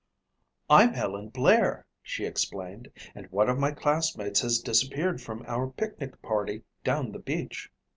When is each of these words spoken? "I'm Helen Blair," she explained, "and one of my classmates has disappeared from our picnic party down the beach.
"I'm 0.67 0.95
Helen 0.95 1.29
Blair," 1.29 1.85
she 2.01 2.25
explained, 2.25 2.87
"and 3.13 3.29
one 3.31 3.49
of 3.49 3.59
my 3.59 3.69
classmates 3.69 4.39
has 4.41 4.57
disappeared 4.57 5.21
from 5.21 5.45
our 5.45 5.67
picnic 5.69 6.19
party 6.23 6.63
down 6.83 7.11
the 7.11 7.19
beach. 7.19 7.71